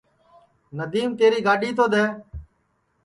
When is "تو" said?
1.77-1.85